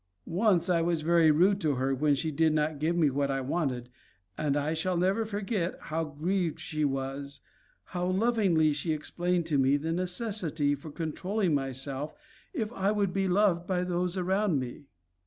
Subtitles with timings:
[0.25, 3.39] Once I was very rude to her when she did not give me what I
[3.39, 3.87] wanted,
[4.35, 7.41] and I shall never forget how grieved she was,
[7.83, 12.15] how lovingly she explained to me the necessity for controlling myself
[12.51, 14.85] if I would be loved by those around me."